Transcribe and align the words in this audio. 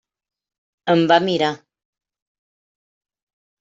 Em 0.95 1.03
va 1.13 1.19
mirar. 1.29 1.51